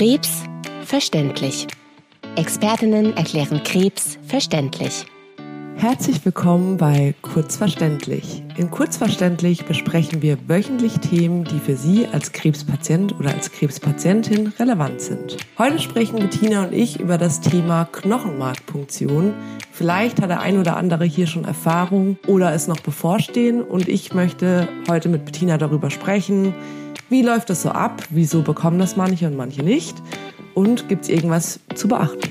[0.00, 0.44] Krebs
[0.86, 1.66] verständlich.
[2.34, 5.04] Expertinnen erklären Krebs verständlich.
[5.76, 8.42] Herzlich willkommen bei Kurzverständlich.
[8.56, 15.02] In Kurzverständlich besprechen wir wöchentlich Themen, die für Sie als Krebspatient oder als Krebspatientin relevant
[15.02, 15.36] sind.
[15.58, 19.34] Heute sprechen Bettina und ich über das Thema Knochenmarkpunktion.
[19.70, 24.14] Vielleicht hat der ein oder andere hier schon Erfahrung oder es noch bevorstehen und ich
[24.14, 26.54] möchte heute mit Bettina darüber sprechen,
[27.10, 29.96] wie läuft das so ab, wieso bekommen das manche und manche nicht
[30.54, 32.30] und gibt es irgendwas zu beachten.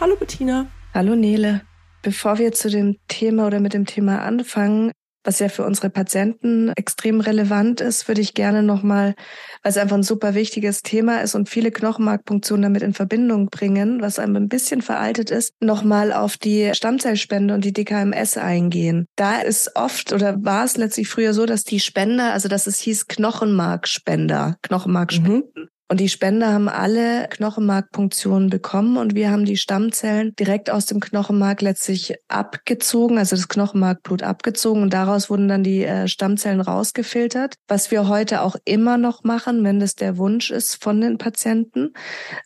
[0.00, 0.68] Hallo Bettina.
[0.94, 1.62] Hallo Nele.
[2.02, 4.92] Bevor wir zu dem Thema oder mit dem Thema anfangen,
[5.26, 9.14] was ja für unsere Patienten extrem relevant ist, würde ich gerne nochmal,
[9.62, 14.00] weil es einfach ein super wichtiges Thema ist und viele Knochenmarkpunktionen damit in Verbindung bringen,
[14.00, 19.06] was einem ein bisschen veraltet ist, nochmal auf die Stammzellspende und die DKMS eingehen.
[19.16, 22.78] Da ist oft oder war es letztlich früher so, dass die Spender, also dass es
[22.80, 25.68] hieß Knochenmarkspender, Knochenmarkspenden, mhm.
[25.88, 30.98] Und die Spender haben alle Knochenmarkpunktionen bekommen und wir haben die Stammzellen direkt aus dem
[30.98, 37.54] Knochenmark letztlich abgezogen, also das Knochenmarkblut abgezogen und daraus wurden dann die äh, Stammzellen rausgefiltert,
[37.68, 41.92] was wir heute auch immer noch machen, wenn das der Wunsch ist von den Patienten,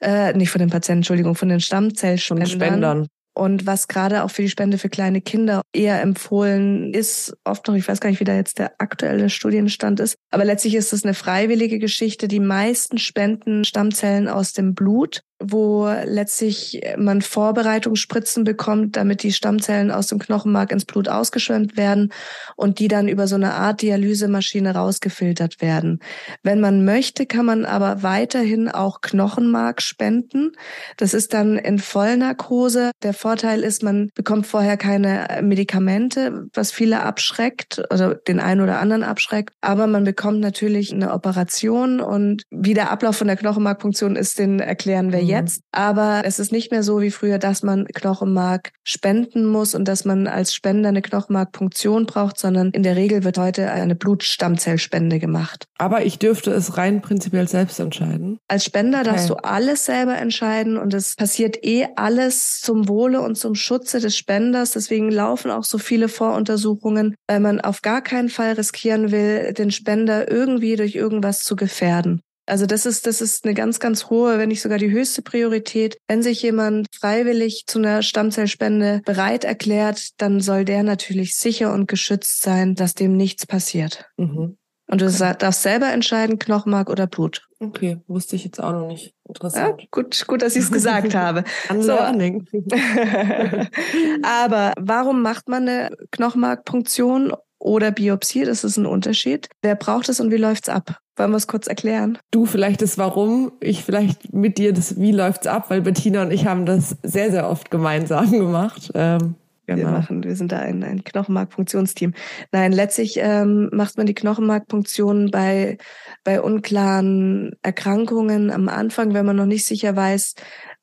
[0.03, 2.47] äh, nicht von den Patienten, Entschuldigung, von den Stammzellspendern.
[2.47, 3.09] Von Spendern.
[3.41, 7.75] Und was gerade auch für die Spende für kleine Kinder eher empfohlen ist, oft noch,
[7.75, 11.05] ich weiß gar nicht, wie da jetzt der aktuelle Studienstand ist, aber letztlich ist es
[11.05, 12.29] eine freiwillige Geschichte.
[12.29, 19.91] Die meisten spenden Stammzellen aus dem Blut wo letztlich man Vorbereitungsspritzen bekommt, damit die Stammzellen
[19.91, 22.13] aus dem Knochenmark ins Blut ausgeschwemmt werden
[22.57, 26.01] und die dann über so eine Art Dialysemaschine rausgefiltert werden.
[26.43, 30.53] Wenn man möchte, kann man aber weiterhin auch Knochenmark spenden.
[30.99, 32.91] Das ist dann in Vollnarkose.
[33.03, 38.79] Der Vorteil ist, man bekommt vorher keine Medikamente, was viele abschreckt oder den einen oder
[38.79, 39.55] anderen abschreckt.
[39.63, 44.61] Aber man bekommt natürlich eine Operation und wie der Ablauf von der Knochenmarkfunktion ist, den
[44.61, 45.63] erklären wir jetzt.
[45.73, 50.05] Aber es ist nicht mehr so wie früher, dass man Knochenmark spenden muss und dass
[50.05, 55.65] man als Spender eine Knochenmarkpunktion braucht, sondern in der Regel wird heute eine Blutstammzellspende gemacht.
[55.79, 58.39] Aber ich dürfte es rein prinzipiell selbst entscheiden.
[58.49, 59.11] Als Spender okay.
[59.11, 64.01] darfst du alles selber entscheiden und es passiert eh alles zum Wohle und zum Schutze
[64.01, 64.73] des Spenders.
[64.73, 69.71] Deswegen laufen auch so viele Voruntersuchungen, weil man auf gar keinen Fall riskieren will, den
[69.71, 72.21] Spender irgendwie durch irgendwas zu gefährden.
[72.47, 75.99] Also das ist, das ist eine ganz, ganz hohe, wenn nicht sogar die höchste Priorität.
[76.09, 81.87] Wenn sich jemand freiwillig zu einer Stammzellspende bereit erklärt, dann soll der natürlich sicher und
[81.87, 84.07] geschützt sein, dass dem nichts passiert.
[84.17, 84.57] Mhm.
[84.91, 85.35] Und du okay.
[85.39, 87.47] darfst selber entscheiden, Knochenmark oder Blut.
[87.61, 89.15] Okay, wusste ich jetzt auch noch nicht.
[89.29, 89.83] Interessant.
[89.83, 91.45] Ja, gut, gut, dass ich es gesagt habe.
[91.79, 91.93] so.
[94.23, 98.45] Aber warum macht man eine Knochenmarkpunktion oder Biopsie?
[98.45, 99.49] Das ist ein Unterschied.
[99.63, 100.99] Wer braucht es und wie läuft's ab?
[101.17, 102.19] Wollen wir es kurz erklären?
[102.31, 106.33] Du vielleicht das Warum, ich vielleicht mit dir das Wie läuft's ab, weil Bettina und
[106.33, 108.91] ich haben das sehr, sehr oft gemeinsam gemacht.
[108.95, 109.35] Ähm,
[109.67, 109.79] genau.
[109.79, 112.15] Wir machen, wir sind da ein, ein Knochenmarkfunktionsteam.
[112.53, 115.77] Nein, letztlich ähm, macht man die Knochenmarkpunktion bei,
[116.25, 120.37] bei unklaren Erkrankungen am Anfang, wenn man noch nicht sicher weiß,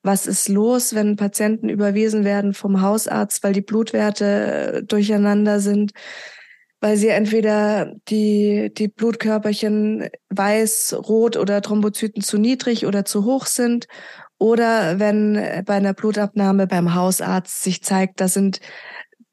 [0.04, 5.94] was ist los, wenn Patienten überwiesen werden vom Hausarzt, weil die Blutwerte durcheinander sind
[6.88, 13.46] weil sie entweder die, die Blutkörperchen weiß, rot oder Thrombozyten zu niedrig oder zu hoch
[13.46, 13.90] sind
[14.38, 15.34] oder wenn
[15.66, 18.62] bei einer Blutabnahme beim Hausarzt sich zeigt, da sind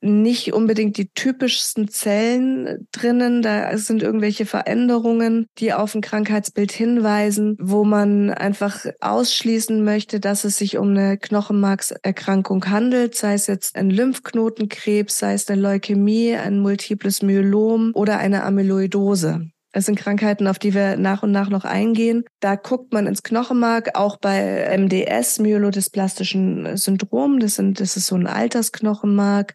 [0.05, 3.43] nicht unbedingt die typischsten Zellen drinnen.
[3.43, 10.45] Da sind irgendwelche Veränderungen, die auf ein Krankheitsbild hinweisen, wo man einfach ausschließen möchte, dass
[10.45, 16.37] es sich um eine Knochenmarkserkrankung handelt, sei es jetzt ein Lymphknotenkrebs, sei es eine Leukämie,
[16.37, 19.49] ein multiples Myelom oder eine Amyloidose.
[19.77, 22.25] Es sind Krankheiten, auf die wir nach und nach noch eingehen.
[22.39, 27.41] Da guckt man ins Knochenmark, auch bei MDS, myelodysplastische Syndrom.
[27.41, 29.55] Das, sind, das ist so ein Altersknochenmark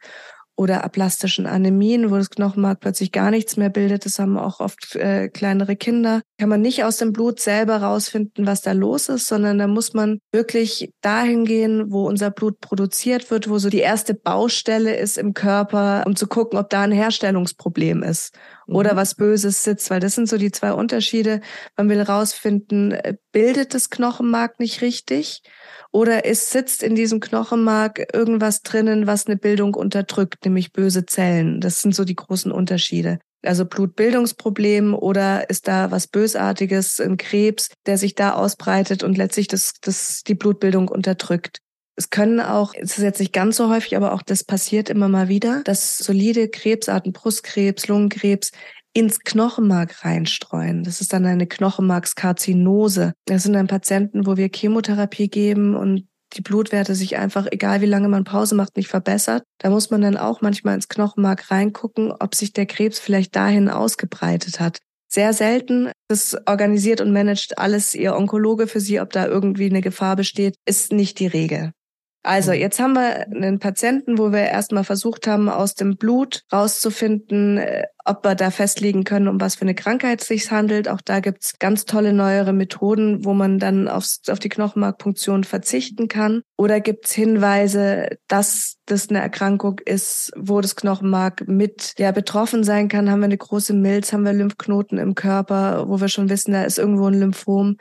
[0.59, 4.03] oder aplastischen Anämien, wo das Knochenmark plötzlich gar nichts mehr bildet.
[4.03, 6.21] Das haben auch oft äh, kleinere Kinder.
[6.37, 9.93] Kann man nicht aus dem Blut selber rausfinden, was da los ist, sondern da muss
[9.93, 15.17] man wirklich dahin gehen, wo unser Blut produziert wird, wo so die erste Baustelle ist
[15.17, 18.33] im Körper, um zu gucken, ob da ein Herstellungsproblem ist
[18.71, 18.97] oder mhm.
[18.97, 21.41] was Böses sitzt, weil das sind so die zwei Unterschiede.
[21.77, 25.41] Man will rausfinden, äh, bildet das Knochenmark nicht richtig?
[25.91, 31.61] Oder es sitzt in diesem Knochenmark irgendwas drinnen, was eine Bildung unterdrückt, nämlich böse Zellen.
[31.61, 33.19] Das sind so die großen Unterschiede.
[33.41, 39.47] Also Blutbildungsproblem oder ist da was Bösartiges, ein Krebs, der sich da ausbreitet und letztlich
[39.47, 41.61] das, das, die Blutbildung unterdrückt.
[41.99, 45.09] Es können auch, es ist jetzt nicht ganz so häufig, aber auch das passiert immer
[45.09, 48.51] mal wieder, dass solide Krebsarten, Brustkrebs, Lungenkrebs
[48.93, 50.85] ins Knochenmark reinstreuen.
[50.85, 53.11] Das ist dann eine Knochenmarkskarzinose.
[53.25, 57.85] Das sind dann Patienten, wo wir Chemotherapie geben und die Blutwerte sich einfach, egal wie
[57.85, 59.43] lange man Pause macht, nicht verbessert.
[59.57, 63.67] Da muss man dann auch manchmal ins Knochenmark reingucken, ob sich der Krebs vielleicht dahin
[63.67, 64.77] ausgebreitet hat.
[65.11, 65.91] Sehr selten.
[66.07, 70.55] Das organisiert und managt alles Ihr Onkologe für Sie, ob da irgendwie eine Gefahr besteht,
[70.65, 71.73] ist nicht die Regel.
[72.29, 72.59] Also mhm.
[72.59, 77.87] jetzt haben wir einen Patienten, wo wir erstmal versucht haben, aus dem Blut rauszufinden, äh,
[78.05, 80.87] ob wir da festlegen können, um was für eine Krankheit es sich handelt.
[80.87, 86.07] Auch da gibt's ganz tolle neuere Methoden, wo man dann aufs, auf die Knochenmarkpunktion verzichten
[86.07, 86.41] kann.
[86.57, 92.87] Oder gibt's Hinweise, dass das eine Erkrankung ist, wo das Knochenmark mit ja, betroffen sein
[92.87, 93.09] kann.
[93.09, 96.63] Haben wir eine große Milz, haben wir Lymphknoten im Körper, wo wir schon wissen, da
[96.63, 97.77] ist irgendwo ein Lymphom.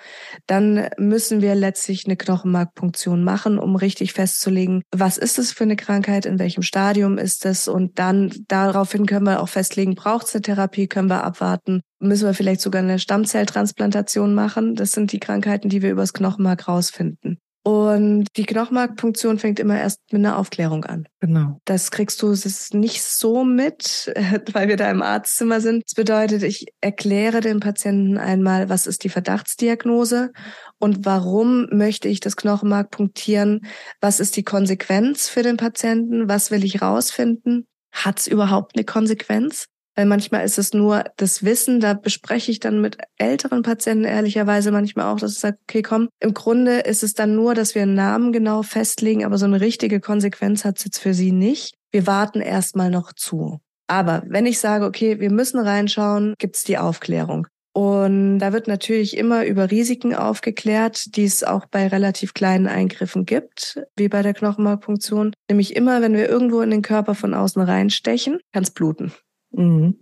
[0.46, 5.76] Dann müssen wir letztlich eine Knochenmarkpunktion machen, um richtig festzulegen, was ist es für eine
[5.76, 10.34] Krankheit, in welchem Stadium ist es und dann daraufhin können wir auch festlegen, braucht es
[10.34, 11.82] eine Therapie, können wir abwarten.
[12.00, 14.74] Müssen wir vielleicht sogar eine Stammzelltransplantation machen?
[14.74, 17.38] Das sind die Krankheiten, die wir übers Knochenmark rausfinden.
[17.62, 21.06] Und die Knochenmarkpunktion fängt immer erst mit einer Aufklärung an.
[21.20, 21.60] Genau.
[21.66, 24.10] Das kriegst du es nicht so mit,
[24.52, 25.84] weil wir da im Arztzimmer sind.
[25.84, 30.32] Das bedeutet, ich erkläre dem Patienten einmal, was ist die Verdachtsdiagnose
[30.78, 33.66] und warum möchte ich das Knochenmark punktieren?
[34.00, 36.30] Was ist die Konsequenz für den Patienten?
[36.30, 37.66] Was will ich rausfinden?
[37.92, 39.66] Hat es überhaupt eine Konsequenz?
[39.98, 44.70] Weil manchmal ist es nur das Wissen, da bespreche ich dann mit älteren Patienten ehrlicherweise
[44.70, 47.82] manchmal auch, dass ich sage, okay, komm, im Grunde ist es dann nur, dass wir
[47.82, 51.74] einen Namen genau festlegen, aber so eine richtige Konsequenz hat es jetzt für sie nicht.
[51.90, 53.58] Wir warten erstmal noch zu.
[53.88, 57.48] Aber wenn ich sage, okay, wir müssen reinschauen, gibt's die Aufklärung.
[57.72, 63.26] Und da wird natürlich immer über Risiken aufgeklärt, die es auch bei relativ kleinen Eingriffen
[63.26, 65.34] gibt, wie bei der Knochenmarkpunktion.
[65.50, 69.10] Nämlich immer, wenn wir irgendwo in den Körper von außen reinstechen, kann es bluten.
[69.50, 69.96] Mhm.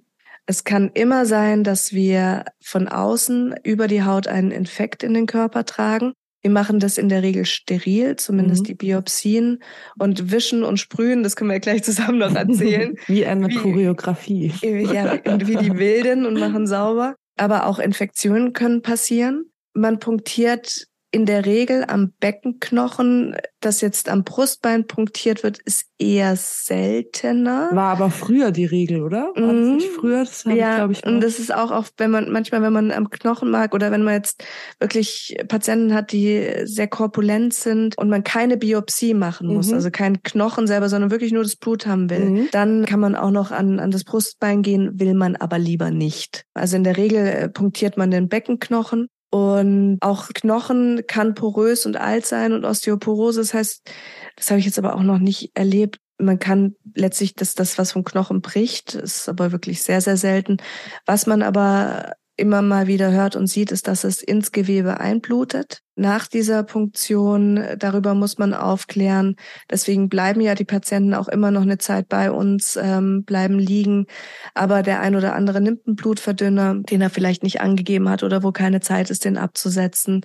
[0.46, 5.26] Es kann immer sein, dass wir von außen über die Haut einen Infekt in den
[5.26, 6.12] Körper tragen.
[6.42, 8.66] Wir machen das in der Regel steril, zumindest mhm.
[8.66, 9.58] die Biopsien
[9.98, 11.24] und wischen und sprühen.
[11.24, 12.96] Das können wir gleich zusammen noch erzählen.
[13.08, 14.52] wie eine wie, Choreografie.
[14.62, 17.16] Ja, wie die wilden und machen sauber.
[17.36, 19.46] Aber auch Infektionen können passieren.
[19.74, 20.86] Man punktiert
[21.16, 27.70] in der Regel am Beckenknochen, das jetzt am Brustbein punktiert wird, ist eher seltener.
[27.72, 29.32] War aber früher die Regel, oder?
[29.34, 29.60] War mhm.
[29.60, 30.18] das nicht früher?
[30.18, 33.08] Das ja, ich, ich, und das ist auch oft, wenn man manchmal, wenn man am
[33.08, 34.44] Knochen mag oder wenn man jetzt
[34.78, 39.74] wirklich Patienten hat, die sehr korpulent sind und man keine Biopsie machen muss, mhm.
[39.74, 42.48] also kein Knochen selber, sondern wirklich nur das Blut haben will, mhm.
[42.52, 46.44] dann kann man auch noch an, an das Brustbein gehen, will man aber lieber nicht.
[46.52, 51.96] Also in der Regel äh, punktiert man den Beckenknochen und auch Knochen kann porös und
[51.96, 53.40] alt sein und Osteoporose.
[53.40, 53.90] Das heißt,
[54.36, 55.98] das habe ich jetzt aber auch noch nicht erlebt.
[56.18, 60.58] Man kann letztlich, dass das, was vom Knochen bricht, ist aber wirklich sehr, sehr selten.
[61.04, 65.82] Was man aber immer mal wieder hört und sieht, ist, dass es ins Gewebe einblutet.
[65.94, 69.36] Nach dieser Punktion, darüber muss man aufklären.
[69.70, 74.06] Deswegen bleiben ja die Patienten auch immer noch eine Zeit bei uns, ähm, bleiben liegen.
[74.52, 78.42] Aber der ein oder andere nimmt einen Blutverdünner, den er vielleicht nicht angegeben hat oder
[78.42, 80.20] wo keine Zeit ist, den abzusetzen.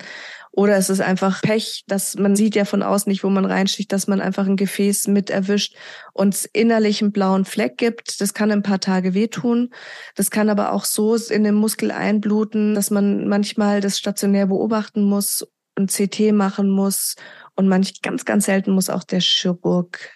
[0.54, 3.92] Oder es ist einfach Pech, dass man sieht ja von außen nicht, wo man reinsticht,
[3.94, 5.76] dass man einfach ein Gefäß mit erwischt
[6.14, 8.20] und innerlich einen blauen Fleck gibt.
[8.20, 9.70] Das kann ein paar Tage wehtun.
[10.16, 15.04] Das kann aber auch so in den Muskel einbluten, dass man manchmal das stationär beobachten
[15.04, 15.48] muss
[15.78, 17.16] und CT machen muss.
[17.56, 20.10] Und manch ganz, ganz selten muss auch der Chirurg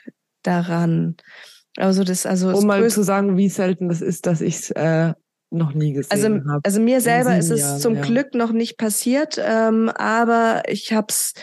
[0.43, 1.15] daran.
[1.77, 5.13] Also das, also um mal zu sagen, wie selten das ist, dass ich es äh,
[5.55, 6.62] noch nie gesehen also, habe.
[6.63, 8.01] Also mir selber ist es Jahren, zum ja.
[8.01, 11.33] Glück noch nicht passiert, ähm, aber ich habe es,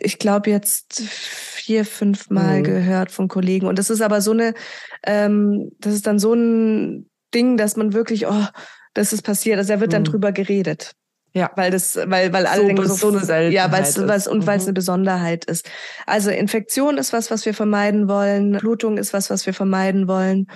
[0.00, 2.64] ich glaube jetzt vier, fünf Mal mhm.
[2.64, 4.54] gehört von Kollegen und das ist aber so eine,
[5.06, 8.46] ähm, das ist dann so ein Ding, dass man wirklich, oh,
[8.94, 10.06] das ist passiert, also da wird dann mhm.
[10.06, 10.92] drüber geredet.
[11.32, 14.46] Ja, weil das, weil, weil alle so denken, so eine Seltenheit ja, weil es, und
[14.48, 14.68] weil es mhm.
[14.68, 15.70] eine Besonderheit ist.
[16.04, 18.58] Also Infektion ist was, was wir vermeiden wollen.
[18.58, 20.48] Blutung ist was, was wir vermeiden wollen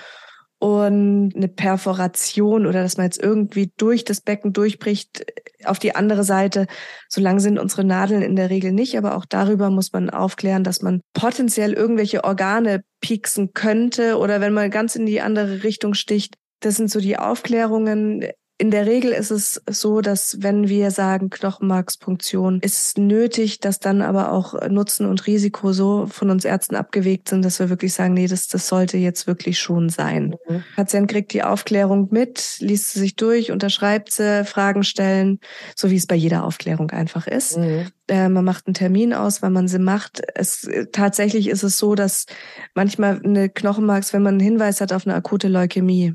[0.64, 5.26] und eine Perforation oder dass man jetzt irgendwie durch das Becken durchbricht
[5.66, 6.66] auf die andere Seite.
[7.10, 10.64] So lang sind unsere Nadeln in der Regel nicht, aber auch darüber muss man aufklären,
[10.64, 15.92] dass man potenziell irgendwelche Organe pieksen könnte oder wenn man ganz in die andere Richtung
[15.92, 16.36] sticht.
[16.60, 18.24] Das sind so die Aufklärungen.
[18.56, 24.00] In der Regel ist es so, dass wenn wir sagen Knochenmarkspunktion, ist nötig, dass dann
[24.00, 28.14] aber auch Nutzen und Risiko so von uns Ärzten abgewegt sind, dass wir wirklich sagen,
[28.14, 30.36] nee, das, das sollte jetzt wirklich schon sein.
[30.48, 30.62] Mhm.
[30.76, 35.40] Patient kriegt die Aufklärung mit, liest sie sich durch, unterschreibt sie, Fragen stellen,
[35.74, 37.58] so wie es bei jeder Aufklärung einfach ist.
[37.58, 37.88] Mhm.
[38.06, 40.22] Äh, man macht einen Termin aus, weil man sie macht.
[40.36, 42.26] Es, tatsächlich ist es so, dass
[42.74, 46.14] manchmal eine Knochenmarks, wenn man einen Hinweis hat auf eine akute Leukämie,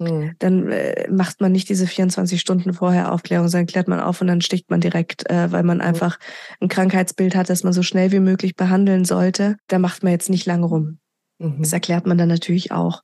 [0.00, 0.32] hm.
[0.38, 4.26] Dann äh, macht man nicht diese 24 Stunden vorher Aufklärung, sondern klärt man auf und
[4.26, 5.86] dann sticht man direkt, äh, weil man hm.
[5.86, 6.18] einfach
[6.60, 9.56] ein Krankheitsbild hat, das man so schnell wie möglich behandeln sollte.
[9.68, 10.98] Da macht man jetzt nicht lange rum.
[11.38, 11.56] Mhm.
[11.60, 13.02] Das erklärt man dann natürlich auch.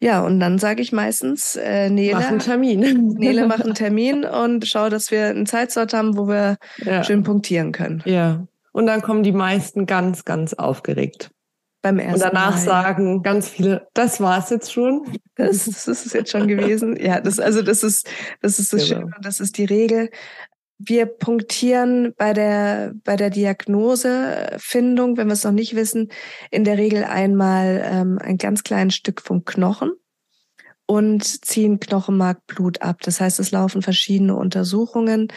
[0.00, 2.80] Ja, und dann sage ich meistens, äh, Nele, mach einen Termin.
[3.18, 7.02] Nele, mach einen Termin und schau, dass wir einen Zeitslot haben, wo wir ja.
[7.04, 8.02] schön punktieren können.
[8.04, 8.46] Ja.
[8.72, 11.30] Und dann kommen die meisten ganz, ganz aufgeregt
[11.82, 12.60] beim ersten Und danach Mal.
[12.60, 15.18] sagen ganz viele, das war's jetzt schon.
[15.34, 16.96] Das, das ist es jetzt schon gewesen.
[17.02, 18.08] Ja, das, also das ist,
[18.40, 19.00] das ist das genau.
[19.00, 20.10] Schöne und das ist die Regel.
[20.78, 26.08] Wir punktieren bei der, bei der Diagnosefindung, wenn wir es noch nicht wissen,
[26.50, 29.92] in der Regel einmal ähm, ein ganz kleines Stück vom Knochen
[30.86, 33.00] und ziehen Knochenmarkblut ab.
[33.02, 35.28] Das heißt, es laufen verschiedene Untersuchungen.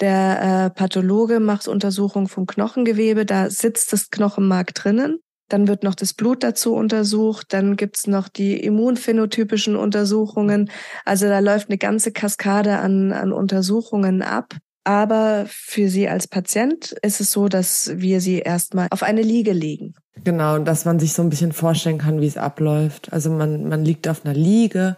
[0.00, 5.20] Der äh, Pathologe macht Untersuchungen vom Knochengewebe, da sitzt das Knochenmark drinnen.
[5.52, 7.52] Dann wird noch das Blut dazu untersucht.
[7.52, 10.70] Dann gibt's noch die immunphänotypischen Untersuchungen.
[11.04, 14.54] Also da läuft eine ganze Kaskade an, an Untersuchungen ab.
[14.84, 19.52] Aber für Sie als Patient ist es so, dass wir Sie erstmal auf eine Liege
[19.52, 19.94] legen.
[20.24, 23.12] Genau, und dass man sich so ein bisschen vorstellen kann, wie es abläuft.
[23.12, 24.96] Also man, man liegt auf einer Liege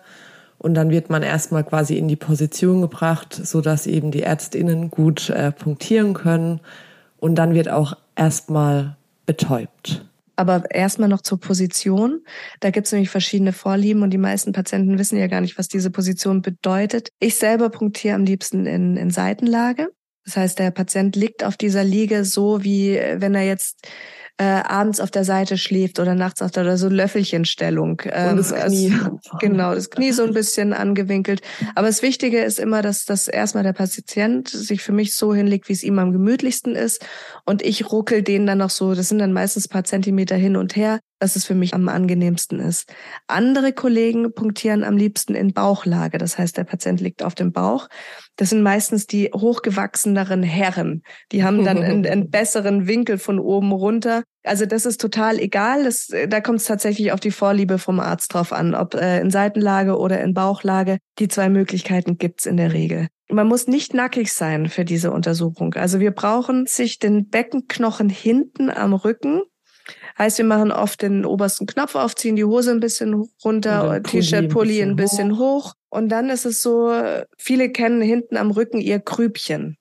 [0.58, 4.90] und dann wird man erstmal quasi in die Position gebracht, so dass eben die Ärztinnen
[4.90, 6.60] gut äh, punktieren können.
[7.18, 10.04] Und dann wird auch erstmal betäubt.
[10.36, 12.24] Aber erstmal noch zur Position.
[12.60, 15.68] Da gibt es nämlich verschiedene Vorlieben und die meisten Patienten wissen ja gar nicht, was
[15.68, 17.10] diese Position bedeutet.
[17.18, 19.88] Ich selber punktiere am liebsten in, in Seitenlage.
[20.24, 23.88] Das heißt, der Patient liegt auf dieser Liege so, wie wenn er jetzt
[24.42, 28.02] äh, abends auf der Seite schläft oder nachts auf der oder so Löffelchenstellung.
[28.06, 28.92] Ähm, Und das Knie.
[28.92, 31.42] Also, genau, das Knie so ein bisschen angewinkelt.
[31.76, 35.68] Aber das Wichtige ist immer, dass das erstmal der Patient sich für mich so hinlegt,
[35.68, 37.06] wie es ihm am gemütlichsten ist.
[37.44, 40.74] Und ich ruckel den dann noch so, das sind dann meistens paar Zentimeter hin und
[40.74, 42.92] her, dass es für mich am angenehmsten ist.
[43.28, 46.18] Andere Kollegen punktieren am liebsten in Bauchlage.
[46.18, 47.86] Das heißt, der Patient liegt auf dem Bauch.
[48.34, 51.02] Das sind meistens die hochgewachseneren Herren.
[51.30, 54.24] Die haben dann einen, einen besseren Winkel von oben runter.
[54.42, 55.84] Also das ist total egal.
[55.84, 59.30] Das, da kommt es tatsächlich auf die Vorliebe vom Arzt drauf an, ob äh, in
[59.30, 60.98] Seitenlage oder in Bauchlage.
[61.20, 63.06] Die zwei Möglichkeiten gibt's in der Regel.
[63.30, 65.74] Man muss nicht nackig sein für diese Untersuchung.
[65.74, 69.42] Also wir brauchen sich den Beckenknochen hinten am Rücken
[70.22, 74.50] Heißt, wir machen oft den obersten Knopf auf, ziehen die Hose ein bisschen runter, T-Shirt,
[74.50, 75.64] Pulli ein bisschen, hoch.
[75.70, 75.74] hoch.
[75.88, 76.94] Und dann ist es so,
[77.36, 79.78] viele kennen hinten am Rücken ihr Krübchen.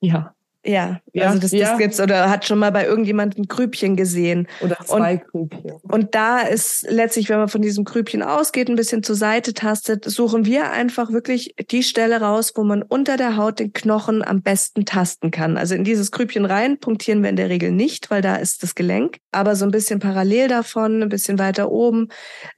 [0.00, 0.34] Ja.
[0.64, 1.70] Ja, ja, also das, ja.
[1.70, 4.46] das gibt's oder hat schon mal bei irgendjemandem ein Grübchen gesehen.
[4.60, 5.72] Oder zwei und, Grübchen.
[5.82, 10.04] Und da ist letztlich, wenn man von diesem Grübchen ausgeht, ein bisschen zur Seite tastet,
[10.04, 14.42] suchen wir einfach wirklich die Stelle raus, wo man unter der Haut den Knochen am
[14.42, 15.56] besten tasten kann.
[15.56, 18.74] Also in dieses Grübchen rein punktieren wir in der Regel nicht, weil da ist das
[18.74, 19.16] Gelenk.
[19.32, 22.08] Aber so ein bisschen parallel davon, ein bisschen weiter oben.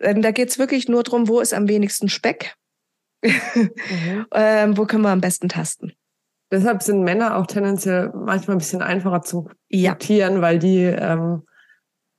[0.01, 2.57] Ähm, da geht's wirklich nur drum, wo ist am wenigsten Speck.
[3.23, 4.27] mhm.
[4.35, 5.93] ähm, wo können wir am besten tasten?
[6.53, 10.41] Deshalb sind Männer auch tendenziell manchmal ein bisschen einfacher zu adoptieren, ja.
[10.43, 11.43] weil die ähm,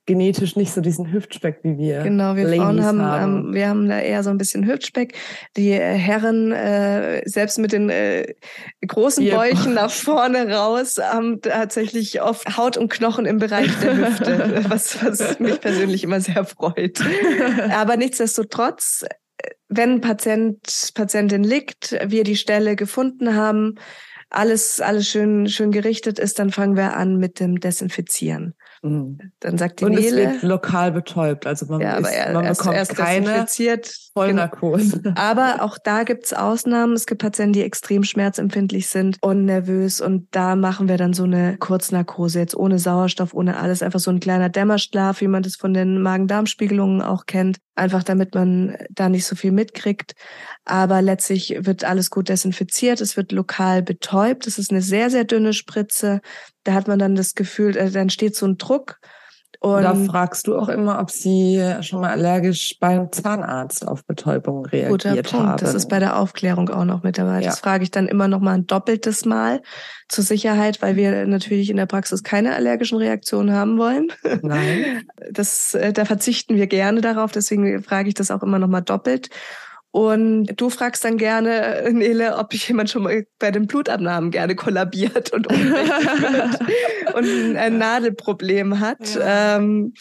[0.06, 2.02] genetisch nicht so diesen Hüftspeck wie wir.
[2.02, 3.46] Genau, wir Ladies Frauen haben, haben.
[3.46, 5.14] Ähm, wir haben da eher so ein bisschen Hüftspeck.
[5.56, 8.34] Die äh, Herren, äh, selbst mit den äh,
[8.86, 9.36] großen yep.
[9.36, 15.02] Bäuchen nach vorne raus, haben tatsächlich oft Haut und Knochen im Bereich der Hüfte, was,
[15.02, 17.00] was mich persönlich immer sehr freut.
[17.70, 19.04] Aber nichtsdestotrotz,
[19.68, 20.60] wenn Patient,
[20.94, 23.76] Patientin liegt, wir die Stelle gefunden haben,
[24.36, 28.54] alles, alles schön, schön gerichtet ist, dann fangen wir an mit dem Desinfizieren.
[28.82, 29.18] Mhm.
[29.40, 32.60] Dann sagt die Und Nele, es wird lokal betäubt, also man, ja, ist, man erst,
[32.60, 33.46] bekommt erst keine
[34.12, 35.00] Vollnarkose.
[35.00, 35.14] Genau.
[35.20, 36.92] Aber auch da gibt's Ausnahmen.
[36.92, 41.24] Es gibt Patienten, die extrem schmerzempfindlich sind und nervös und da machen wir dann so
[41.24, 45.56] eine Kurznarkose, jetzt ohne Sauerstoff, ohne alles, einfach so ein kleiner Dämmerschlaf, wie man das
[45.56, 50.14] von den Magen-Darm-Spiegelungen auch kennt, einfach damit man da nicht so viel mitkriegt.
[50.64, 54.46] Aber letztlich wird alles gut desinfiziert, es wird lokal betäubt.
[54.46, 56.20] Es ist eine sehr, sehr dünne Spritze.
[56.62, 59.00] Da hat man dann das Gefühl, äh, dann steht so ein Druck.
[59.60, 64.66] Und da fragst du auch immer, ob sie schon mal allergisch beim Zahnarzt auf Betäubung
[64.66, 65.32] reagiert guter Punkt.
[65.32, 65.56] haben.
[65.58, 67.40] Das ist bei der Aufklärung auch noch mit dabei.
[67.40, 67.50] Ja.
[67.50, 69.62] Das frage ich dann immer noch mal ein doppeltes Mal
[70.08, 74.08] zur Sicherheit, weil wir natürlich in der Praxis keine allergischen Reaktionen haben wollen.
[74.42, 75.02] Nein.
[75.30, 77.32] Das, äh, da verzichten wir gerne darauf.
[77.32, 79.30] Deswegen frage ich das auch immer noch mal doppelt.
[79.94, 84.56] Und du fragst dann gerne, Nele, ob ich jemand schon mal bei den Blutabnahmen gerne
[84.56, 85.46] kollabiert und,
[87.14, 89.14] und ein Nadelproblem hat.
[89.14, 89.58] Ja.
[89.58, 89.94] Ähm,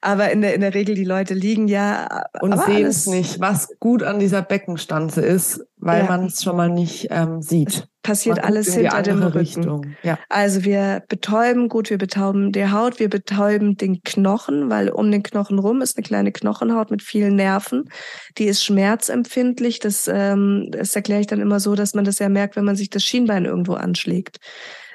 [0.00, 2.24] aber in der, in der Regel, die Leute liegen ja.
[2.40, 6.06] Und sehen es nicht, was gut an dieser Beckenstanze ist, weil ja.
[6.08, 7.86] man es schon mal nicht ähm, sieht.
[8.08, 9.38] Passiert alles hinter dem Rücken.
[9.38, 9.86] Richtung.
[10.02, 10.18] Ja.
[10.28, 15.22] Also wir betäuben gut, wir betäuben die Haut, wir betäuben den Knochen, weil um den
[15.22, 17.90] Knochen rum ist eine kleine Knochenhaut mit vielen Nerven.
[18.38, 19.78] Die ist schmerzempfindlich.
[19.78, 22.76] Das, ähm, das erkläre ich dann immer so, dass man das ja merkt, wenn man
[22.76, 24.38] sich das Schienbein irgendwo anschlägt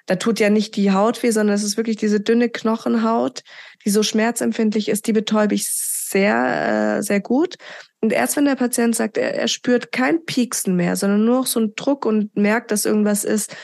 [0.05, 3.41] da tut ja nicht die Haut weh, sondern es ist wirklich diese dünne Knochenhaut,
[3.85, 7.55] die so schmerzempfindlich ist, die betäube ich sehr, äh, sehr gut.
[8.03, 11.47] Und erst wenn der Patient sagt, er, er spürt kein Pieksen mehr, sondern nur noch
[11.47, 13.55] so einen Druck und merkt, dass irgendwas ist,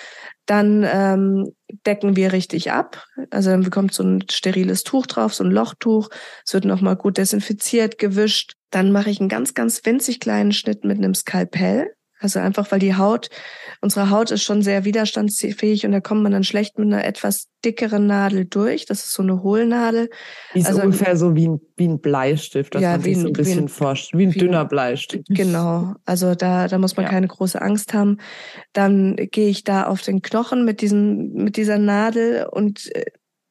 [0.45, 1.53] dann ähm,
[1.85, 3.03] decken wir richtig ab.
[3.31, 6.07] Also dann bekommt so ein steriles Tuch drauf, so ein Lochtuch.
[6.45, 8.53] Es wird nochmal gut desinfiziert, gewischt.
[8.69, 11.93] Dann mache ich einen ganz, ganz winzig kleinen Schnitt mit einem Skalpell.
[12.19, 13.29] Also einfach, weil die Haut,
[13.79, 17.47] unsere Haut ist schon sehr widerstandsfähig und da kommt man dann schlecht mit einer etwas
[17.63, 18.85] dickeren Nadel durch.
[18.85, 20.09] Das ist so eine Hohlnadel.
[20.53, 23.27] Die ist also, ungefähr so wie ein, wie ein Bleistift, dass ja, man sich so
[23.27, 24.13] ein bisschen wie forscht.
[24.17, 25.27] Wie ein wie dünner Bleistift.
[25.29, 25.93] Genau.
[26.05, 27.09] Also da, da muss man ja.
[27.09, 28.17] keine große Angst haben.
[28.73, 33.05] Dann gehe ich da auf den Knochen mit diesem, mit dieser Nadel und äh,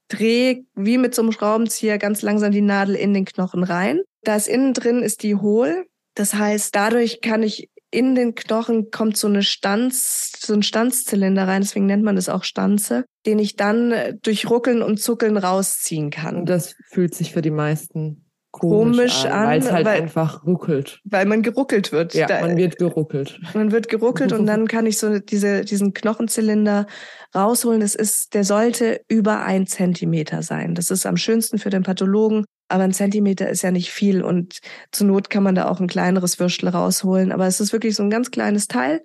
[0.09, 4.01] drehe wie mit so einem Schraubenzieher ganz langsam die Nadel in den Knochen rein.
[4.25, 5.87] Da ist innen drin ist die hohl.
[6.15, 11.49] Das heißt, dadurch kann ich in den Knochen kommt so eine Stanz, so ein Stanzzylinder
[11.49, 16.11] rein, deswegen nennt man das auch Stanze, den ich dann durch Ruckeln und Zuckeln rausziehen
[16.11, 16.37] kann.
[16.37, 20.45] Und das fühlt sich für die meisten komisch, komisch an, an weil es halt einfach
[20.45, 21.01] ruckelt.
[21.05, 22.15] Weil man geruckelt wird.
[22.15, 23.41] Ja, da, man wird geruckelt.
[23.55, 26.87] Man wird geruckelt und dann kann ich so diese, diesen Knochenzylinder
[27.35, 27.81] rausholen.
[27.81, 30.75] Das ist, der sollte über ein Zentimeter sein.
[30.75, 32.45] Das ist am schönsten für den Pathologen.
[32.69, 34.61] Aber ein Zentimeter ist ja nicht viel und
[34.93, 37.33] zur Not kann man da auch ein kleineres Würstel rausholen.
[37.33, 39.03] Aber es ist wirklich so ein ganz kleines Teil,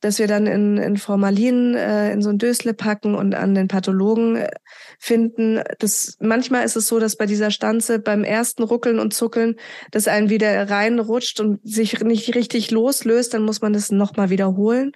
[0.00, 3.68] das wir dann in, in Formalin äh, in so ein Dösle packen und an den
[3.68, 4.50] Pathologen äh,
[4.98, 5.60] finden.
[5.78, 9.56] Das, manchmal ist es so, dass bei dieser Stanze beim ersten Ruckeln und Zuckeln
[9.90, 14.92] das einen wieder reinrutscht und sich nicht richtig loslöst, dann muss man das nochmal wiederholen.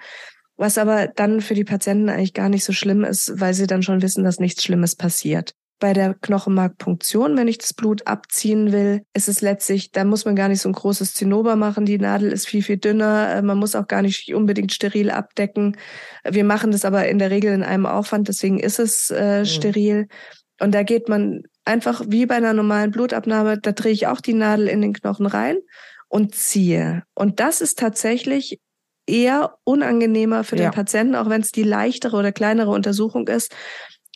[0.57, 3.83] Was aber dann für die Patienten eigentlich gar nicht so schlimm ist, weil sie dann
[3.83, 9.03] schon wissen, dass nichts Schlimmes passiert bei der Knochenmarkpunktion, wenn ich das Blut abziehen will,
[9.13, 11.85] ist es letztlich, da muss man gar nicht so ein großes Zinnober machen.
[11.85, 13.35] Die Nadel ist viel, viel dünner.
[13.35, 15.77] Äh, man muss auch gar nicht unbedingt steril abdecken.
[16.29, 19.45] Wir machen das aber in der Regel in einem Aufwand, deswegen ist es äh, mhm.
[19.47, 20.09] steril.
[20.61, 24.35] Und da geht man einfach wie bei einer normalen Blutabnahme, da drehe ich auch die
[24.35, 25.57] Nadel in den Knochen rein
[26.09, 27.03] und ziehe.
[27.15, 28.61] Und das ist tatsächlich
[29.07, 30.71] eher unangenehmer für ja.
[30.71, 33.55] den Patienten, auch wenn es die leichtere oder kleinere Untersuchung ist,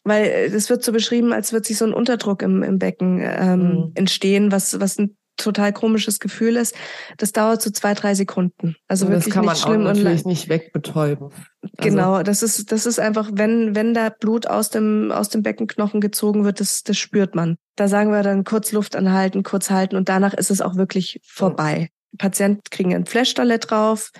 [0.08, 3.60] weil es wird so beschrieben, als wird sich so ein Unterdruck im, im Becken ähm,
[3.60, 3.92] mhm.
[3.94, 6.74] entstehen, was, was ein total komisches Gefühl ist.
[7.16, 8.76] Das dauert so zwei, drei Sekunden.
[8.88, 11.28] Also und wirklich das kann nicht man schlimm auch natürlich nicht wegbetäuben.
[11.28, 15.42] Also genau, das ist, das ist einfach, wenn, wenn da Blut aus dem, aus dem
[15.42, 17.56] Beckenknochen gezogen wird, das, das spürt man.
[17.76, 21.20] Da sagen wir dann kurz Luft anhalten, kurz halten und danach ist es auch wirklich
[21.24, 21.88] vorbei.
[22.12, 22.18] Mhm.
[22.18, 24.10] Patienten kriegen ein Flashtalle drauf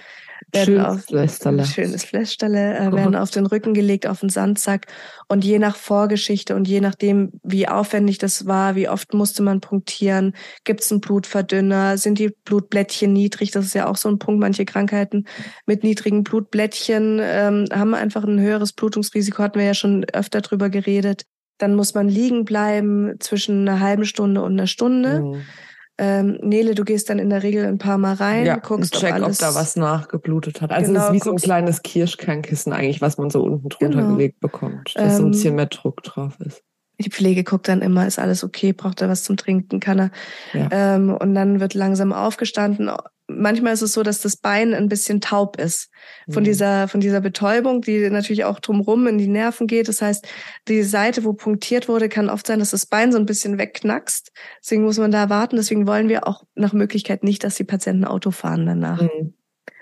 [0.53, 1.65] werden auf Fleischstalle.
[1.65, 4.87] schönes Fleischstalle, äh, werden auf den Rücken gelegt, auf den Sandsack.
[5.29, 9.61] Und je nach Vorgeschichte und je nachdem, wie aufwendig das war, wie oft musste man
[9.61, 10.35] punktieren,
[10.65, 14.41] gibt es einen Blutverdünner, sind die Blutblättchen niedrig, das ist ja auch so ein Punkt,
[14.41, 15.25] manche Krankheiten
[15.67, 20.71] mit niedrigen Blutblättchen ähm, haben einfach ein höheres Blutungsrisiko, hatten wir ja schon öfter drüber
[20.71, 21.25] geredet.
[21.59, 25.21] Dann muss man liegen bleiben zwischen einer halben Stunde und einer Stunde.
[25.21, 25.43] Mhm
[25.99, 29.11] ähm, Nele, du gehst dann in der Regel ein paar Mal rein, ja, guckst, check,
[29.11, 30.71] ob, alles, ob da was nachgeblutet hat.
[30.71, 34.03] Also genau, es ist wie so ein kleines Kirschkernkissen eigentlich, was man so unten drunter
[34.03, 34.15] genau.
[34.15, 36.63] gelegt bekommt, dass ähm, so ein bisschen ähm, mehr Druck drauf ist.
[37.01, 40.11] Die Pflege guckt dann immer, ist alles okay, braucht er was zum Trinken, kann er.
[40.53, 40.69] Ja.
[40.71, 42.91] Ähm, und dann wird langsam aufgestanden.
[43.29, 45.91] Manchmal ist es so, dass das Bein ein bisschen taub ist
[46.31, 46.47] von mhm.
[46.47, 49.89] dieser, von dieser Betäubung, die natürlich auch drumrum in die Nerven geht.
[49.89, 50.27] Das heißt,
[50.67, 54.33] die Seite, wo punktiert wurde, kann oft sein, dass das Bein so ein bisschen wegknackst.
[54.63, 55.57] Deswegen muss man da warten.
[55.57, 59.03] Deswegen wollen wir auch nach Möglichkeit nicht, dass die Patienten Auto fahren danach.
[59.03, 59.35] Mhm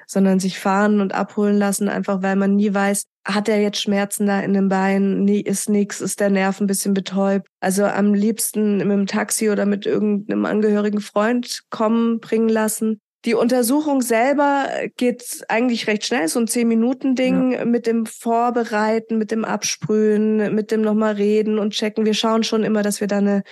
[0.06, 4.26] sondern sich fahren und abholen lassen, einfach weil man nie weiß, hat er jetzt Schmerzen
[4.26, 7.48] da in den Beinen, nie ist nix, ist der Nerv ein bisschen betäubt.
[7.60, 13.00] Also am liebsten mit dem Taxi oder mit irgendeinem angehörigen Freund kommen, bringen lassen.
[13.24, 17.64] Die Untersuchung selber geht eigentlich recht schnell, so ein Zehn-Minuten-Ding ja.
[17.64, 22.04] mit dem Vorbereiten, mit dem Absprühen, mit dem nochmal reden und checken.
[22.06, 23.42] Wir schauen schon immer, dass wir da eine,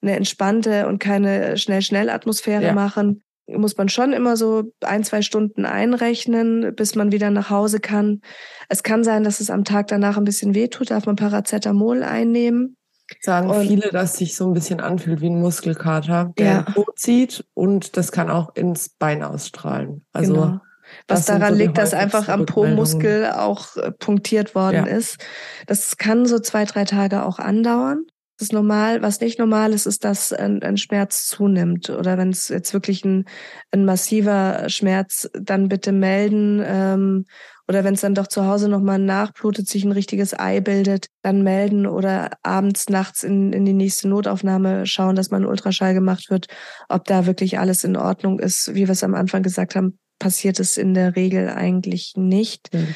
[0.00, 2.72] eine entspannte und keine Schnell-Schnell-Atmosphäre ja.
[2.74, 7.80] machen muss man schon immer so ein, zwei Stunden einrechnen, bis man wieder nach Hause
[7.80, 8.20] kann.
[8.68, 12.76] Es kann sein, dass es am Tag danach ein bisschen wehtut, darf man Paracetamol einnehmen.
[13.20, 16.74] Sagen und, viele, dass sich so ein bisschen anfühlt wie ein Muskelkater, der ja.
[16.74, 20.06] hochzieht und das kann auch ins Bein ausstrahlen.
[20.12, 20.60] Also genau.
[21.08, 24.96] Was daran so liegt, dass einfach am Po-Muskel auch äh, punktiert worden ja.
[24.96, 25.18] ist.
[25.66, 28.04] Das kann so zwei, drei Tage auch andauern.
[28.40, 29.00] Ist normal.
[29.00, 31.88] Was nicht normal ist, ist, dass ein, ein Schmerz zunimmt.
[31.90, 33.26] Oder wenn es jetzt wirklich ein,
[33.70, 36.60] ein massiver Schmerz, dann bitte melden.
[36.66, 37.26] Ähm,
[37.68, 41.42] oder wenn es dann doch zu Hause nochmal nachblutet, sich ein richtiges Ei bildet, dann
[41.42, 46.28] melden oder abends, nachts in, in die nächste Notaufnahme schauen, dass mal ein Ultraschall gemacht
[46.28, 46.48] wird,
[46.88, 48.74] ob da wirklich alles in Ordnung ist.
[48.74, 52.74] Wie wir es am Anfang gesagt haben, passiert es in der Regel eigentlich nicht.
[52.74, 52.94] Mhm.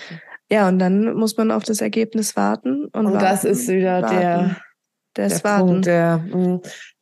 [0.50, 2.86] Ja, und dann muss man auf das Ergebnis warten.
[2.86, 4.16] Und, und warten, das ist wieder warten.
[4.16, 4.56] der
[5.18, 6.60] das der Punkt, der, hm,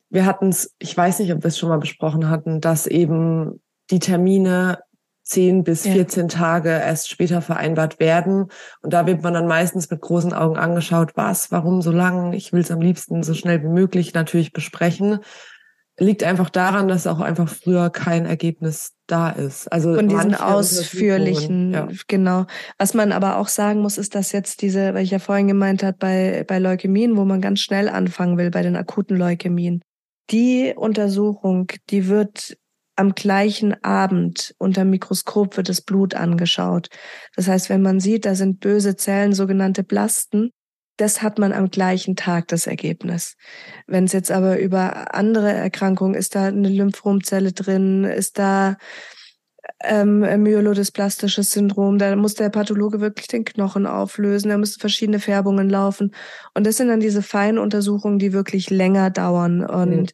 [0.09, 3.61] wir hatten es, ich weiß nicht, ob wir es schon mal besprochen hatten, dass eben
[3.91, 4.79] die Termine
[5.23, 6.27] 10 bis 14 ja.
[6.27, 8.47] Tage erst später vereinbart werden.
[8.81, 12.53] Und da wird man dann meistens mit großen Augen angeschaut, was, warum so lang, ich
[12.53, 15.19] will es am liebsten so schnell wie möglich natürlich besprechen
[15.99, 19.71] liegt einfach daran, dass auch einfach früher kein Ergebnis da ist.
[19.71, 21.87] Also von diesen ausführlichen, ja.
[22.07, 22.45] genau.
[22.77, 25.81] Was man aber auch sagen muss, ist, dass jetzt diese, weil ich ja vorhin gemeint
[25.81, 29.81] hat, bei, bei Leukämien, wo man ganz schnell anfangen will, bei den akuten Leukämien,
[30.29, 32.57] die Untersuchung, die wird
[32.95, 36.89] am gleichen Abend unter Mikroskop wird das Blut angeschaut.
[37.35, 40.51] Das heißt, wenn man sieht, da sind böse Zellen, sogenannte Blasten,
[40.97, 43.37] das hat man am gleichen Tag das Ergebnis.
[43.85, 48.77] Wenn es jetzt aber über andere Erkrankungen ist, da eine Lymphomzelle drin, ist da
[49.83, 55.69] ähm, myelodysplastisches Syndrom, da muss der Pathologe wirklich den Knochen auflösen, da müssen verschiedene Färbungen
[55.69, 56.13] laufen.
[56.53, 59.63] Und das sind dann diese feinen Untersuchungen, die wirklich länger dauern.
[59.63, 60.07] Und mhm.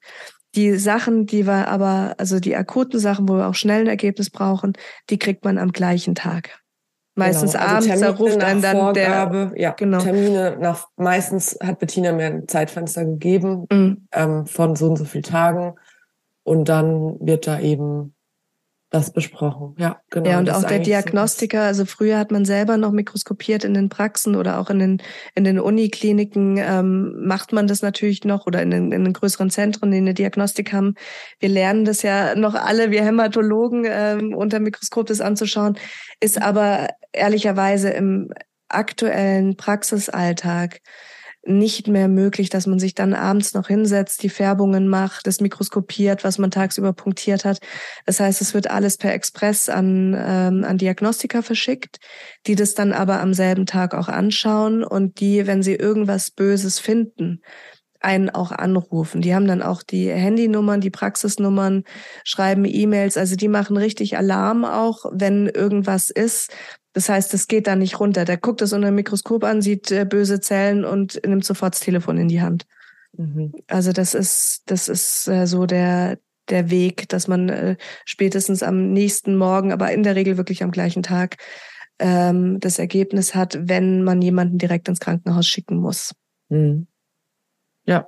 [0.56, 4.30] die Sachen, die wir aber, also die akuten Sachen, wo wir auch schnell ein Ergebnis
[4.30, 4.74] brauchen,
[5.10, 6.62] die kriegt man am gleichen Tag.
[7.15, 7.63] Meistens genau.
[7.65, 9.62] also abends, da ruft einen dann Vorgabe, der.
[9.62, 9.99] Ja, genau.
[9.99, 14.08] Termine nach, meistens hat Bettina mir ein Zeitfenster gegeben mhm.
[14.12, 15.76] ähm, von so und so vielen Tagen.
[16.43, 18.15] Und dann wird da eben
[18.93, 19.75] das besprochen.
[19.79, 20.29] Ja, genau.
[20.29, 23.89] Ja, und auch der Diagnostiker, so also früher hat man selber noch mikroskopiert in den
[23.89, 25.01] Praxen oder auch in den,
[25.34, 29.49] in den Unikliniken ähm, macht man das natürlich noch oder in den, in den größeren
[29.49, 30.93] Zentren, die eine Diagnostik haben.
[31.39, 35.75] Wir lernen das ja noch alle, wir Hämatologen, ähm, unter Mikroskop das anzuschauen,
[36.19, 38.32] ist aber ehrlicherweise im
[38.69, 40.82] aktuellen Praxisalltag
[41.45, 46.23] nicht mehr möglich, dass man sich dann abends noch hinsetzt, die Färbungen macht, das mikroskopiert,
[46.23, 47.60] was man tagsüber punktiert hat.
[48.06, 51.97] Das heißt, es wird alles per Express an, ähm, an Diagnostiker verschickt,
[52.47, 56.79] die das dann aber am selben Tag auch anschauen und die, wenn sie irgendwas Böses
[56.79, 57.41] finden,
[57.99, 59.21] einen auch anrufen.
[59.21, 61.84] Die haben dann auch die Handynummern, die Praxisnummern,
[62.23, 63.17] schreiben E-Mails.
[63.17, 66.51] Also die machen richtig Alarm auch, wenn irgendwas ist.
[66.93, 68.23] Das heißt, es geht da nicht runter.
[68.23, 71.82] Der guckt es unter dem Mikroskop an, sieht äh, böse Zellen und nimmt sofort das
[71.82, 72.65] Telefon in die Hand.
[73.17, 73.53] Mhm.
[73.67, 77.75] Also das ist, das ist äh, so der, der Weg, dass man äh,
[78.06, 81.38] spätestens am nächsten Morgen, aber in der Regel wirklich am gleichen Tag,
[81.99, 86.13] ähm, das Ergebnis hat, wenn man jemanden direkt ins Krankenhaus schicken muss.
[86.49, 86.88] Mhm.
[87.86, 88.08] Ja.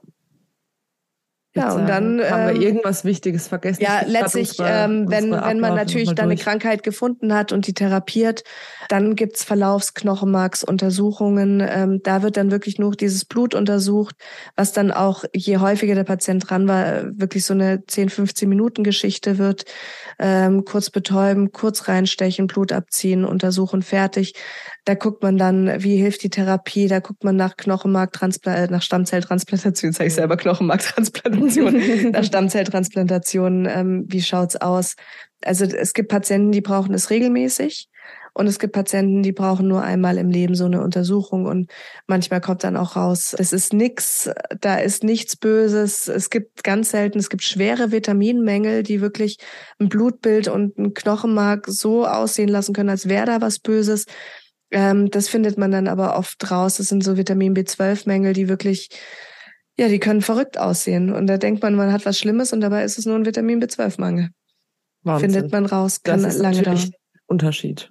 [1.57, 3.81] Ja, und dann haben wir ähm, irgendwas Wichtiges vergessen.
[3.81, 7.73] Ja, letztlich, unsere, ähm, wenn, wenn man natürlich dann eine Krankheit gefunden hat und die
[7.73, 8.43] therapiert,
[8.89, 11.63] dann gibt's Verlaufsknochenmarksuntersuchungen.
[11.67, 14.15] Ähm, da wird dann wirklich nur dieses Blut untersucht,
[14.55, 18.83] was dann auch, je häufiger der Patient dran war, wirklich so eine 10, 15 Minuten
[18.83, 19.65] Geschichte wird.
[20.19, 24.33] Ähm, kurz betäuben, kurz reinstechen, Blut abziehen, untersuchen, fertig.
[24.85, 29.93] Da guckt man dann, wie hilft die Therapie, da guckt man nach Knochenmarktransplantation, nach Stammzelltransplantation,
[29.93, 34.95] sage ich selber Knochenmarktransplantation, nach Stammzelltransplantation, ähm, wie schaut's aus?
[35.43, 37.89] Also es gibt Patienten, die brauchen es regelmäßig.
[38.37, 41.71] Und es gibt Patienten, die brauchen nur einmal im Leben so eine Untersuchung und
[42.05, 46.09] manchmal kommt dann auch raus, es ist nix, da ist nichts Böses.
[46.09, 49.37] Es gibt ganz selten, es gibt schwere Vitaminmängel, die wirklich
[49.79, 54.05] ein Blutbild und ein Knochenmark so aussehen lassen können, als wäre da was Böses.
[54.69, 56.75] Ähm, das findet man dann aber oft raus.
[56.75, 58.89] Das sind so Vitamin B12-Mängel, die wirklich,
[59.77, 61.13] ja, die können verrückt aussehen.
[61.13, 63.63] Und da denkt man, man hat was Schlimmes und dabei ist es nur ein Vitamin
[63.63, 64.31] B12-Mangel.
[65.19, 66.91] Findet man raus, kann das ist lange dauern.
[67.27, 67.89] Unterschied.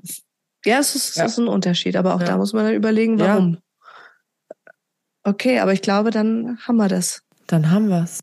[0.65, 1.27] Ja, es ist, ja.
[1.27, 2.27] ist ein Unterschied, aber auch ja.
[2.27, 3.55] da muss man dann überlegen, warum.
[3.55, 3.61] Ja.
[5.23, 7.23] Okay, aber ich glaube, dann haben wir das.
[7.47, 8.21] Dann haben wir's.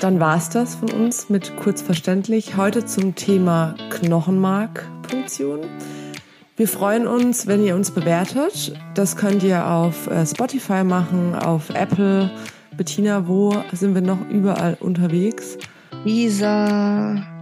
[0.00, 2.56] Dann war es das von uns mit Kurzverständlich.
[2.56, 5.60] Heute zum Thema Knochenmarkpunktion.
[6.56, 8.74] Wir freuen uns, wenn ihr uns bewertet.
[8.94, 12.30] Das könnt ihr auf äh, Spotify machen, auf Apple.
[12.76, 15.56] Bettina, wo sind wir noch überall unterwegs?
[16.04, 17.39] Isa.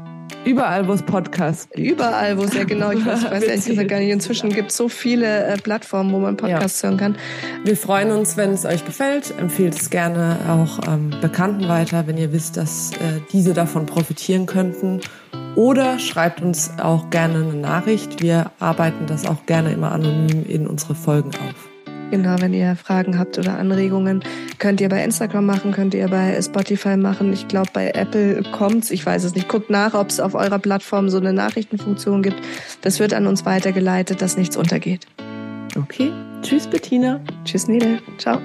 [0.48, 1.90] Überall, wo es Podcasts gibt.
[1.92, 4.08] Überall, wo es ja genau, ich weiß, weiß ehrlich gesagt gar nicht.
[4.08, 6.88] Inzwischen gibt es so viele äh, Plattformen, wo man Podcasts ja.
[6.88, 7.16] hören kann.
[7.64, 9.34] Wir freuen uns, wenn es euch gefällt.
[9.38, 14.46] Empfehlt es gerne auch ähm, Bekannten weiter, wenn ihr wisst, dass äh, diese davon profitieren
[14.46, 15.02] könnten.
[15.54, 18.22] Oder schreibt uns auch gerne eine Nachricht.
[18.22, 21.67] Wir arbeiten das auch gerne immer anonym in unsere Folgen auf.
[22.10, 24.22] Genau, wenn ihr Fragen habt oder Anregungen,
[24.58, 27.32] könnt ihr bei Instagram machen, könnt ihr bei Spotify machen.
[27.32, 28.90] Ich glaube, bei Apple kommt's.
[28.90, 29.48] Ich weiß es nicht.
[29.48, 32.40] Guckt nach, ob es auf eurer Plattform so eine Nachrichtenfunktion gibt.
[32.80, 35.06] Das wird an uns weitergeleitet, dass nichts untergeht.
[35.76, 36.10] Okay.
[36.42, 37.20] Tschüss, Bettina.
[37.44, 37.98] Tschüss, Nele.
[38.16, 38.40] Ciao.